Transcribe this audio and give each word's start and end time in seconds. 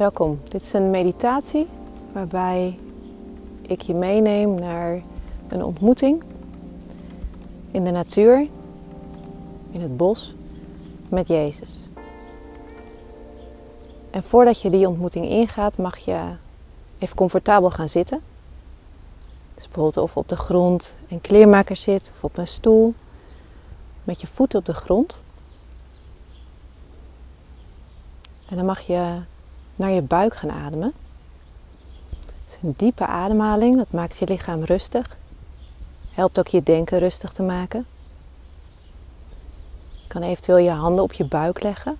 Welkom. 0.00 0.40
Dit 0.44 0.62
is 0.62 0.72
een 0.72 0.90
meditatie 0.90 1.68
waarbij 2.12 2.78
ik 3.62 3.80
je 3.80 3.94
meeneem 3.94 4.54
naar 4.54 5.02
een 5.48 5.64
ontmoeting 5.64 6.22
in 7.70 7.84
de 7.84 7.90
natuur, 7.90 8.48
in 9.70 9.80
het 9.80 9.96
bos, 9.96 10.34
met 11.08 11.28
Jezus. 11.28 11.78
En 14.10 14.22
voordat 14.22 14.60
je 14.60 14.70
die 14.70 14.88
ontmoeting 14.88 15.26
ingaat, 15.26 15.78
mag 15.78 15.98
je 15.98 16.34
even 16.98 17.16
comfortabel 17.16 17.70
gaan 17.70 17.88
zitten. 17.88 18.20
Dus 19.54 19.64
bijvoorbeeld 19.64 19.96
of 19.96 20.16
op 20.16 20.28
de 20.28 20.36
grond 20.36 20.96
een 21.08 21.20
kleermaker 21.20 21.76
zit 21.76 22.10
of 22.14 22.24
op 22.24 22.36
een 22.36 22.46
stoel 22.46 22.94
met 24.04 24.20
je 24.20 24.26
voeten 24.26 24.58
op 24.58 24.64
de 24.64 24.74
grond. 24.74 25.22
En 28.48 28.56
dan 28.56 28.64
mag 28.64 28.80
je 28.80 29.22
naar 29.80 29.90
je 29.90 30.02
buik 30.02 30.34
gaan 30.34 30.50
ademen. 30.50 30.92
Is 32.46 32.58
een 32.62 32.74
diepe 32.76 33.06
ademhaling, 33.06 33.76
dat 33.76 33.90
maakt 33.90 34.18
je 34.18 34.26
lichaam 34.26 34.62
rustig. 34.64 35.16
Helpt 36.10 36.38
ook 36.38 36.48
je 36.48 36.62
denken 36.62 36.98
rustig 36.98 37.32
te 37.32 37.42
maken. 37.42 37.86
Je 39.90 40.06
kan 40.06 40.22
eventueel 40.22 40.58
je 40.58 40.70
handen 40.70 41.04
op 41.04 41.12
je 41.12 41.24
buik 41.24 41.62
leggen. 41.62 41.98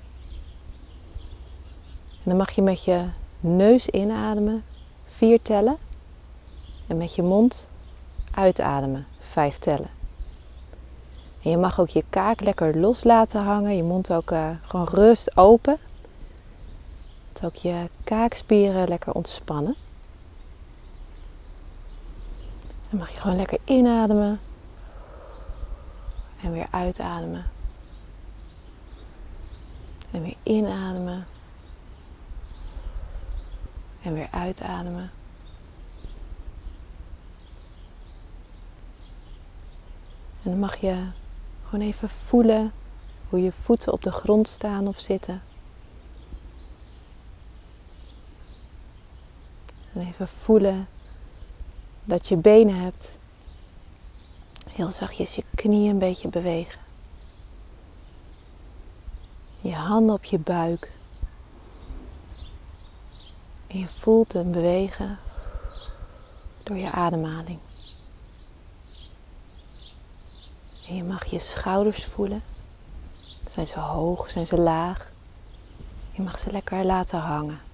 En 2.10 2.24
dan 2.24 2.36
mag 2.36 2.50
je 2.50 2.62
met 2.62 2.84
je 2.84 3.04
neus 3.40 3.88
inademen, 3.88 4.64
vier 5.08 5.42
tellen. 5.42 5.76
En 6.86 6.96
met 6.96 7.14
je 7.14 7.22
mond 7.22 7.66
uitademen, 8.34 9.06
vijf 9.18 9.58
tellen. 9.58 9.90
En 11.42 11.50
je 11.50 11.56
mag 11.56 11.80
ook 11.80 11.88
je 11.88 12.04
kaak 12.10 12.40
lekker 12.40 12.78
los 12.78 13.04
laten 13.04 13.42
hangen, 13.42 13.76
je 13.76 13.82
mond 13.82 14.12
ook 14.12 14.30
uh, 14.30 14.48
gewoon 14.62 14.88
rust 14.90 15.36
open. 15.36 15.78
Dat 17.32 17.44
ook 17.44 17.54
je 17.54 17.88
kaakspieren 18.04 18.88
lekker 18.88 19.12
ontspannen. 19.12 19.74
Dan 22.90 22.98
mag 22.98 23.10
je 23.10 23.20
gewoon 23.20 23.36
lekker 23.36 23.58
inademen 23.64 24.40
en 26.42 26.52
weer 26.52 26.66
uitademen. 26.70 27.44
En 30.10 30.22
weer 30.22 30.36
inademen 30.42 31.26
en 34.02 34.14
weer 34.14 34.28
uitademen. 34.30 35.10
En 40.42 40.50
dan 40.50 40.58
mag 40.58 40.76
je 40.76 41.06
gewoon 41.64 41.86
even 41.86 42.08
voelen 42.08 42.72
hoe 43.28 43.42
je 43.42 43.52
voeten 43.52 43.92
op 43.92 44.02
de 44.02 44.12
grond 44.12 44.48
staan 44.48 44.88
of 44.88 45.00
zitten. 45.00 45.42
En 50.00 50.06
even 50.06 50.28
voelen 50.28 50.88
dat 52.04 52.28
je 52.28 52.36
benen 52.36 52.80
hebt. 52.80 53.10
Heel 54.70 54.90
zachtjes 54.90 55.34
je 55.34 55.44
knieën 55.54 55.90
een 55.90 55.98
beetje 55.98 56.28
bewegen. 56.28 56.80
Je 59.60 59.74
handen 59.74 60.14
op 60.14 60.24
je 60.24 60.38
buik. 60.38 60.92
En 63.66 63.78
je 63.78 63.86
voelt 63.86 64.32
hem 64.32 64.50
bewegen 64.50 65.18
door 66.62 66.76
je 66.76 66.90
ademhaling. 66.90 67.58
En 70.88 70.96
je 70.96 71.04
mag 71.04 71.24
je 71.24 71.38
schouders 71.38 72.04
voelen. 72.04 72.42
Zijn 73.50 73.66
ze 73.66 73.80
hoog, 73.80 74.30
zijn 74.30 74.46
ze 74.46 74.58
laag? 74.58 75.12
Je 76.10 76.22
mag 76.22 76.38
ze 76.38 76.50
lekker 76.50 76.84
laten 76.84 77.18
hangen. 77.18 77.69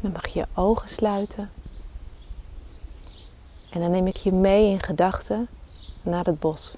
Dan 0.00 0.12
mag 0.12 0.26
je 0.26 0.38
je 0.38 0.46
ogen 0.54 0.88
sluiten. 0.88 1.50
En 3.70 3.80
dan 3.80 3.90
neem 3.90 4.06
ik 4.06 4.16
je 4.16 4.32
mee 4.32 4.70
in 4.70 4.80
gedachten 4.80 5.48
naar 6.02 6.24
het 6.24 6.40
bos. 6.40 6.74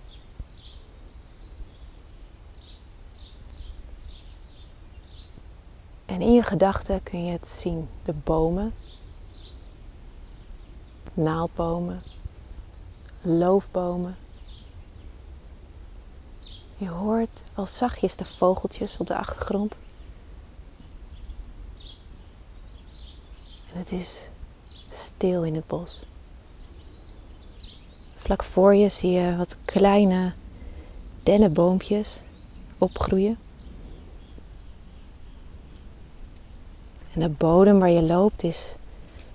En 6.06 6.20
in 6.20 6.32
je 6.32 6.42
gedachten 6.42 7.02
kun 7.02 7.24
je 7.24 7.32
het 7.32 7.48
zien. 7.48 7.88
De 8.02 8.12
bomen, 8.12 8.74
naaldbomen, 11.14 12.02
loofbomen. 13.22 14.16
Je 16.76 16.88
hoort 16.88 17.40
al 17.54 17.66
zachtjes 17.66 18.16
de 18.16 18.24
vogeltjes 18.24 18.96
op 18.96 19.06
de 19.06 19.16
achtergrond. 19.16 19.76
En 23.72 23.78
het 23.78 23.92
is 23.92 24.18
stil 24.90 25.42
in 25.42 25.54
het 25.54 25.66
bos. 25.66 26.00
Vlak 28.16 28.44
voor 28.44 28.74
je 28.74 28.88
zie 28.88 29.10
je 29.10 29.36
wat 29.36 29.56
kleine 29.64 30.32
dennenboompjes 31.22 32.20
opgroeien. 32.78 33.38
En 37.14 37.20
de 37.20 37.28
bodem 37.28 37.78
waar 37.78 37.90
je 37.90 38.02
loopt 38.02 38.42
is 38.42 38.74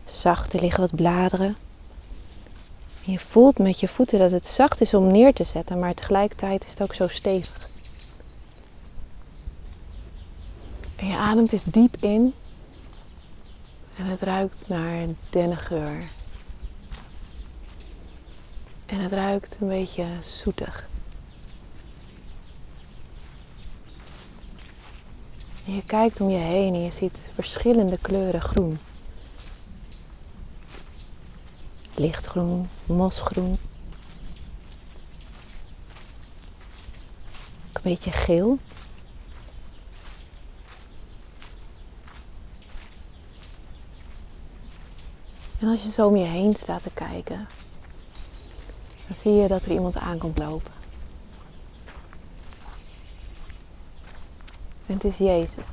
zacht, 0.06 0.54
er 0.54 0.62
liggen 0.62 0.82
wat 0.82 0.96
bladeren. 0.96 1.56
En 3.06 3.12
je 3.12 3.20
voelt 3.20 3.58
met 3.58 3.80
je 3.80 3.88
voeten 3.88 4.20
dat 4.20 4.32
het 4.32 4.48
zacht 4.48 4.82
is 4.82 4.94
om 4.94 5.12
neer 5.12 5.34
te 5.34 5.44
zetten, 5.44 5.80
maar 5.80 5.94
tegelijkertijd 5.94 6.64
is 6.64 6.70
het 6.70 6.82
ook 6.82 6.94
zo 6.94 7.08
stevig. 7.08 7.70
En 10.96 11.08
je 11.08 11.18
ademt 11.18 11.52
eens 11.52 11.64
diep 11.64 11.96
in 12.00 12.34
en 13.98 14.06
het 14.06 14.22
ruikt 14.22 14.68
naar 14.68 15.08
dennengeur. 15.30 16.04
En 18.86 19.00
het 19.00 19.12
ruikt 19.12 19.58
een 19.62 19.68
beetje 19.68 20.06
zoetig. 20.24 20.88
Je 25.66 25.86
kijkt 25.86 26.22
om 26.22 26.30
je 26.30 26.38
heen 26.38 26.74
en 26.74 26.84
je 26.84 26.92
ziet 26.92 27.20
verschillende 27.34 27.98
kleuren 27.98 28.42
groen. 28.42 28.80
Lichtgroen, 31.96 32.70
mosgroen. 32.86 33.58
Een 37.74 37.82
beetje 37.82 38.12
geel. 38.12 38.60
En 45.60 45.68
als 45.68 45.84
je 45.84 45.90
zo 45.90 46.08
om 46.08 46.16
je 46.16 46.26
heen 46.26 46.56
staat 46.56 46.84
te 46.84 46.90
kijken, 46.94 47.48
dan 49.08 49.18
zie 49.18 49.34
je 49.34 49.48
dat 49.48 49.62
er 49.62 49.72
iemand 49.72 49.98
aankomt 49.98 50.38
lopen. 50.38 50.72
En 54.86 54.94
het 54.94 55.04
is 55.04 55.18
Jezus. 55.18 55.66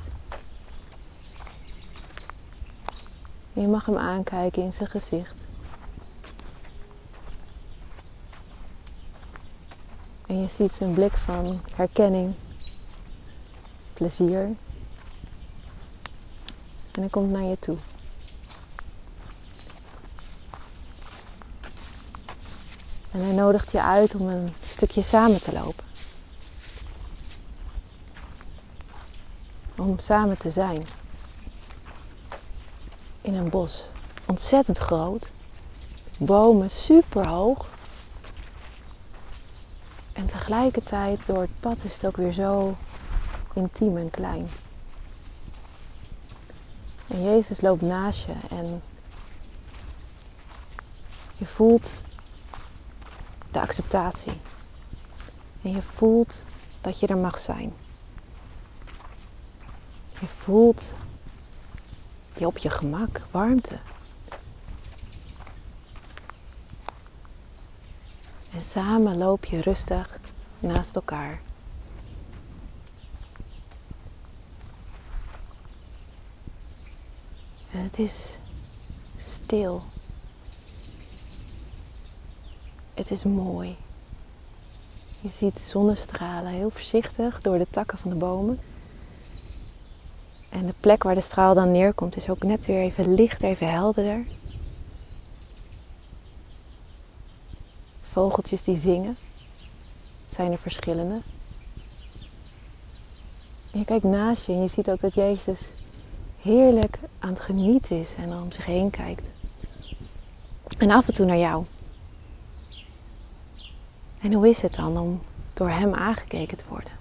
En 3.53 3.61
je 3.61 3.67
mag 3.67 3.85
hem 3.85 3.97
aankijken 3.97 4.63
in 4.63 4.73
zijn 4.73 4.89
gezicht. 4.89 5.35
En 10.27 10.41
je 10.41 10.47
ziet 10.47 10.71
zijn 10.71 10.93
blik 10.93 11.11
van 11.11 11.59
herkenning, 11.75 12.33
plezier. 13.93 14.41
En 16.91 17.01
hij 17.01 17.09
komt 17.09 17.31
naar 17.31 17.43
je 17.43 17.59
toe. 17.59 17.77
En 23.13 23.19
hij 23.19 23.31
nodigt 23.31 23.71
je 23.71 23.81
uit 23.81 24.15
om 24.15 24.27
een 24.27 24.53
stukje 24.61 25.01
samen 25.01 25.41
te 25.41 25.53
lopen. 25.53 25.83
Om 29.77 29.99
samen 29.99 30.37
te 30.37 30.51
zijn. 30.51 30.85
In 33.21 33.33
een 33.33 33.49
bos. 33.49 33.85
Ontzettend 34.25 34.77
groot. 34.77 35.29
Bomen 36.17 36.69
super 36.69 37.27
hoog. 37.27 37.65
En 40.13 40.27
tegelijkertijd 40.27 41.25
door 41.25 41.41
het 41.41 41.59
pad 41.59 41.77
is 41.81 41.93
het 41.93 42.05
ook 42.05 42.17
weer 42.17 42.33
zo 42.33 42.75
intiem 43.53 43.97
en 43.97 44.09
klein. 44.09 44.49
En 47.07 47.23
Jezus 47.23 47.61
loopt 47.61 47.81
naast 47.81 48.25
je 48.25 48.33
en 48.49 48.81
je 51.37 51.45
voelt 51.45 51.91
de 53.53 53.59
acceptatie. 53.59 54.41
En 55.61 55.71
je 55.71 55.81
voelt 55.81 56.41
dat 56.81 56.99
je 56.99 57.07
er 57.07 57.17
mag 57.17 57.39
zijn. 57.39 57.73
Je 60.19 60.27
voelt 60.27 60.91
je 62.37 62.47
op 62.47 62.57
je 62.57 62.69
gemak, 62.69 63.21
warmte. 63.31 63.77
En 68.53 68.63
samen 68.63 69.17
loop 69.17 69.45
je 69.45 69.61
rustig 69.61 70.19
naast 70.59 70.95
elkaar. 70.95 71.41
En 77.71 77.83
het 77.83 77.99
is 77.99 78.29
stil. 79.17 79.83
Het 82.93 83.11
is 83.11 83.23
mooi. 83.23 83.75
Je 85.21 85.29
ziet 85.37 85.55
de 85.55 85.63
zonnestralen 85.63 86.51
heel 86.51 86.69
voorzichtig 86.69 87.41
door 87.41 87.57
de 87.57 87.67
takken 87.69 87.97
van 87.97 88.09
de 88.09 88.15
bomen. 88.15 88.59
En 90.49 90.65
de 90.65 90.73
plek 90.79 91.03
waar 91.03 91.15
de 91.15 91.21
straal 91.21 91.53
dan 91.53 91.71
neerkomt 91.71 92.15
is 92.15 92.29
ook 92.29 92.43
net 92.43 92.65
weer 92.65 92.81
even 92.81 93.13
licht, 93.13 93.43
even 93.43 93.71
helderder. 93.71 94.25
Vogeltjes 98.01 98.63
die 98.63 98.77
zingen. 98.77 99.17
Zijn 100.29 100.51
er 100.51 100.57
verschillende. 100.57 101.21
En 103.71 103.79
je 103.79 103.85
kijkt 103.85 104.03
naast 104.03 104.45
je 104.45 104.53
en 104.53 104.61
je 104.61 104.69
ziet 104.69 104.89
ook 104.89 105.01
dat 105.01 105.13
Jezus 105.13 105.59
heerlijk 106.41 106.99
aan 107.19 107.29
het 107.29 107.39
genieten 107.39 107.99
is 107.99 108.09
en 108.17 108.33
om 108.33 108.51
zich 108.51 108.65
heen 108.65 108.89
kijkt. 108.89 109.27
En 110.77 110.91
af 110.91 111.07
en 111.07 111.13
toe 111.13 111.25
naar 111.25 111.37
jou. 111.37 111.65
En 114.23 114.33
hoe 114.33 114.49
is 114.49 114.61
het 114.61 114.75
dan 114.75 114.97
om 114.97 115.21
door 115.53 115.69
Hem 115.69 115.93
aangekeken 115.93 116.57
te 116.57 116.63
worden? 116.67 116.91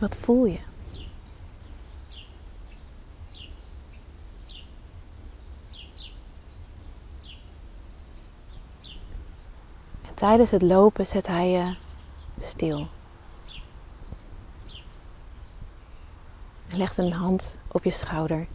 Wat 0.00 0.16
voel 0.16 0.44
je? 0.44 0.58
En 10.02 10.14
tijdens 10.14 10.50
het 10.50 10.62
lopen 10.62 11.06
zet 11.06 11.26
hij 11.26 11.50
je 11.50 11.76
stil. 12.40 12.88
En 16.68 16.76
legt 16.76 16.98
een 16.98 17.12
hand 17.12 17.54
op 17.68 17.84
je 17.84 17.90
schouder. 17.90 18.46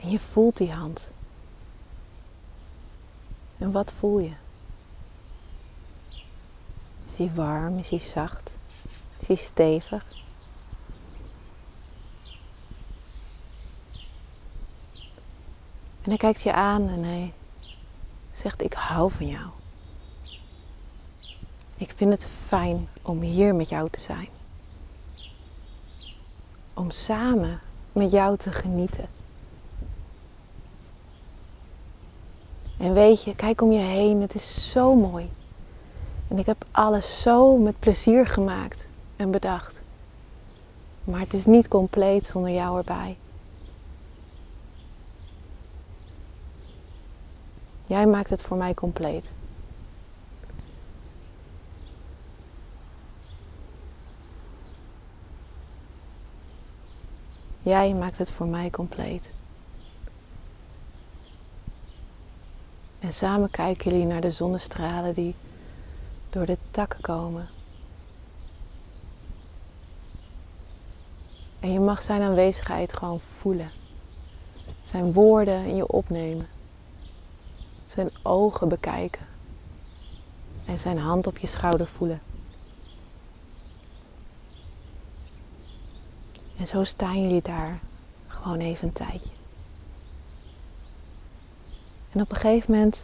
En 0.00 0.10
je 0.10 0.18
voelt 0.18 0.56
die 0.56 0.72
hand. 0.72 1.08
En 3.58 3.72
wat 3.72 3.92
voel 3.98 4.18
je? 4.18 4.32
Is 7.10 7.16
hij 7.16 7.30
warm? 7.34 7.78
Is 7.78 7.88
hij 7.88 7.98
zacht? 7.98 8.50
Is 9.18 9.26
hij 9.26 9.36
stevig? 9.36 10.04
En 16.02 16.14
hij 16.14 16.16
kijkt 16.16 16.42
je 16.42 16.52
aan 16.52 16.88
en 16.88 17.02
hij 17.02 17.32
zegt: 18.32 18.62
Ik 18.62 18.72
hou 18.72 19.10
van 19.10 19.26
jou. 19.26 19.50
Ik 21.76 21.92
vind 21.94 22.12
het 22.12 22.28
fijn 22.46 22.88
om 23.02 23.20
hier 23.20 23.54
met 23.54 23.68
jou 23.68 23.90
te 23.90 24.00
zijn. 24.00 24.28
Om 26.74 26.90
samen 26.90 27.60
met 27.92 28.10
jou 28.10 28.36
te 28.36 28.52
genieten. 28.52 29.08
En 32.78 32.92
weet 32.92 33.22
je, 33.22 33.34
kijk 33.34 33.60
om 33.60 33.72
je 33.72 33.82
heen, 33.82 34.20
het 34.20 34.34
is 34.34 34.70
zo 34.70 34.94
mooi. 34.94 35.30
En 36.28 36.38
ik 36.38 36.46
heb 36.46 36.64
alles 36.70 37.22
zo 37.22 37.56
met 37.56 37.78
plezier 37.78 38.26
gemaakt 38.26 38.88
en 39.16 39.30
bedacht. 39.30 39.80
Maar 41.04 41.20
het 41.20 41.32
is 41.34 41.46
niet 41.46 41.68
compleet 41.68 42.26
zonder 42.26 42.50
jou 42.50 42.78
erbij. 42.78 43.16
Jij 47.84 48.06
maakt 48.06 48.30
het 48.30 48.42
voor 48.42 48.56
mij 48.56 48.74
compleet. 48.74 49.24
Jij 57.62 57.94
maakt 57.94 58.18
het 58.18 58.30
voor 58.30 58.46
mij 58.46 58.70
compleet. 58.70 59.30
En 63.08 63.14
samen 63.14 63.50
kijken 63.50 63.90
jullie 63.90 64.06
naar 64.06 64.20
de 64.20 64.30
zonnestralen 64.30 65.14
die 65.14 65.34
door 66.30 66.46
de 66.46 66.58
takken 66.70 67.00
komen. 67.00 67.48
En 71.60 71.72
je 71.72 71.80
mag 71.80 72.02
zijn 72.02 72.22
aanwezigheid 72.22 72.92
gewoon 72.92 73.20
voelen. 73.36 73.70
Zijn 74.82 75.12
woorden 75.12 75.64
in 75.64 75.76
je 75.76 75.86
opnemen. 75.86 76.48
Zijn 77.86 78.10
ogen 78.22 78.68
bekijken. 78.68 79.26
En 80.66 80.78
zijn 80.78 80.98
hand 80.98 81.26
op 81.26 81.38
je 81.38 81.46
schouder 81.46 81.86
voelen. 81.86 82.20
En 86.56 86.66
zo 86.66 86.84
staan 86.84 87.22
jullie 87.22 87.42
daar 87.42 87.78
gewoon 88.26 88.58
even 88.58 88.88
een 88.88 88.94
tijdje. 88.94 89.37
En 92.12 92.20
op 92.20 92.30
een 92.30 92.36
gegeven 92.36 92.74
moment 92.74 93.02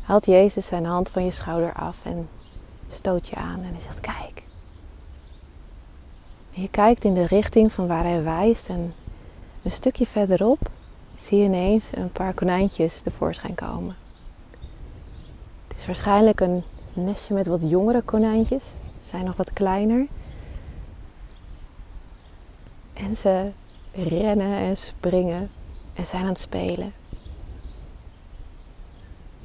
haalt 0.00 0.26
Jezus 0.26 0.66
zijn 0.66 0.84
hand 0.84 1.08
van 1.08 1.24
je 1.24 1.30
schouder 1.30 1.72
af 1.72 2.04
en 2.04 2.28
stoot 2.88 3.28
je 3.28 3.36
aan 3.36 3.62
en 3.62 3.72
hij 3.72 3.80
zegt: 3.80 4.00
Kijk. 4.00 4.44
Je 6.50 6.68
kijkt 6.68 7.04
in 7.04 7.14
de 7.14 7.26
richting 7.26 7.72
van 7.72 7.86
waar 7.86 8.04
hij 8.04 8.22
wijst 8.22 8.68
en 8.68 8.94
een 9.64 9.72
stukje 9.72 10.06
verderop 10.06 10.70
zie 11.16 11.38
je 11.38 11.44
ineens 11.44 11.90
een 11.94 12.12
paar 12.12 12.34
konijntjes 12.34 13.00
tevoorschijn 13.00 13.54
komen. 13.54 13.96
Het 15.68 15.78
is 15.78 15.86
waarschijnlijk 15.86 16.40
een 16.40 16.62
nestje 16.92 17.34
met 17.34 17.46
wat 17.46 17.70
jongere 17.70 18.02
konijntjes. 18.02 18.64
Ze 19.02 19.08
zijn 19.08 19.24
nog 19.24 19.36
wat 19.36 19.52
kleiner. 19.52 20.06
En 22.92 23.16
ze 23.16 23.50
rennen 23.92 24.58
en 24.58 24.76
springen 24.76 25.50
en 25.94 26.06
zijn 26.06 26.22
aan 26.22 26.28
het 26.28 26.38
spelen. 26.38 26.92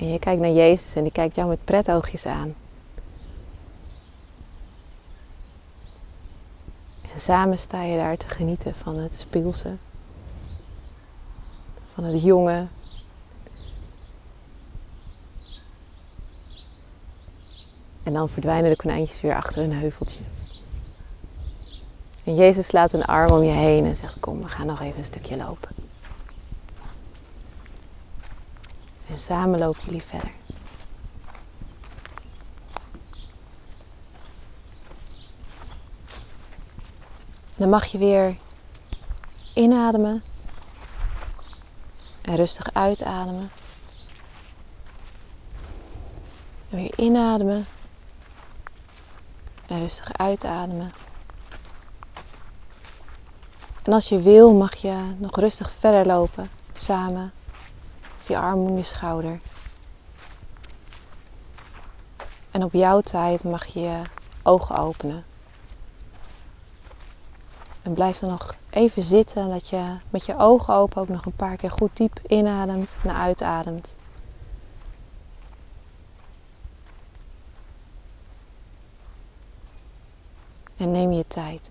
En 0.01 0.11
je 0.11 0.19
kijkt 0.19 0.41
naar 0.41 0.51
Jezus 0.51 0.93
en 0.93 1.03
die 1.03 1.11
kijkt 1.11 1.35
jou 1.35 1.49
met 1.49 1.63
pretoogjes 1.63 2.25
aan. 2.25 2.55
En 7.13 7.21
samen 7.21 7.59
sta 7.59 7.83
je 7.83 7.97
daar 7.97 8.17
te 8.17 8.27
genieten 8.27 8.75
van 8.75 8.97
het 8.97 9.19
speelse, 9.19 9.75
van 11.93 12.03
het 12.03 12.21
jonge. 12.21 12.67
En 18.03 18.13
dan 18.13 18.29
verdwijnen 18.29 18.69
de 18.69 18.75
konijntjes 18.75 19.21
weer 19.21 19.35
achter 19.35 19.63
een 19.63 19.73
heuveltje. 19.73 20.23
En 22.23 22.35
Jezus 22.35 22.67
slaat 22.67 22.93
een 22.93 23.05
arm 23.05 23.31
om 23.31 23.43
je 23.43 23.51
heen 23.51 23.85
en 23.85 23.95
zegt: 23.95 24.19
Kom, 24.19 24.41
we 24.41 24.47
gaan 24.47 24.67
nog 24.67 24.81
even 24.81 24.97
een 24.97 25.05
stukje 25.05 25.37
lopen. 25.37 25.69
En 29.07 29.10
samen 29.21 29.59
lopen 29.59 29.81
jullie 29.85 30.03
verder. 30.03 30.31
Dan 37.55 37.69
mag 37.69 37.85
je 37.85 37.97
weer 37.97 38.37
inademen 39.53 40.23
en 42.21 42.35
rustig 42.35 42.73
uitademen. 42.73 43.51
En 46.69 46.77
weer 46.77 46.93
inademen 46.99 47.65
en 49.67 49.79
rustig 49.79 50.13
uitademen. 50.13 50.91
En 53.83 53.93
als 53.93 54.09
je 54.09 54.21
wil, 54.21 54.53
mag 54.53 54.75
je 54.75 55.15
nog 55.17 55.39
rustig 55.39 55.71
verder 55.71 56.05
lopen 56.05 56.49
samen 56.73 57.33
die 58.25 58.37
arm 58.37 58.59
om 58.59 58.77
je 58.77 58.83
schouder. 58.83 59.39
En 62.51 62.63
op 62.63 62.73
jouw 62.73 63.01
tijd 63.01 63.43
mag 63.43 63.65
je 63.65 63.79
je 63.79 64.01
ogen 64.43 64.75
openen. 64.75 65.23
En 67.81 67.93
blijf 67.93 68.17
dan 68.17 68.29
nog 68.29 68.55
even 68.69 69.03
zitten 69.03 69.49
dat 69.49 69.69
je 69.69 69.95
met 70.09 70.25
je 70.25 70.37
ogen 70.37 70.73
open 70.73 71.01
ook 71.01 71.07
nog 71.07 71.25
een 71.25 71.35
paar 71.35 71.55
keer 71.55 71.71
goed 71.71 71.97
diep 71.97 72.19
inademt 72.27 72.95
en 73.03 73.15
uitademt. 73.15 73.93
En 80.77 80.91
neem 80.91 81.11
je 81.11 81.27
tijd. 81.27 81.69